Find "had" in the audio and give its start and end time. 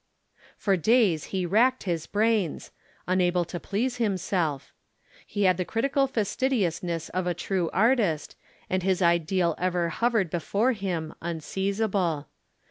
5.43-5.57